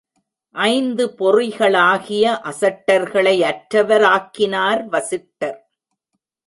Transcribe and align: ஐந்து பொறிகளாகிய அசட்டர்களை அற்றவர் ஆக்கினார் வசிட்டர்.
ஐந்து 0.55 1.05
பொறிகளாகிய 1.19 2.23
அசட்டர்களை 2.43 3.35
அற்றவர் 3.41 4.05
ஆக்கினார் 4.15 4.83
வசிட்டர். 4.89 5.59